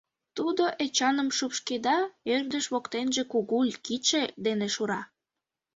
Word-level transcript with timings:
Тудо 0.37 0.63
Эчаным 0.85 1.29
шупшкеда, 1.37 1.97
ӧрдыж 2.33 2.65
воктенже 2.73 3.23
кугу 3.31 3.57
кидше 3.85 4.21
дене 4.45 4.67
шура. 4.75 5.01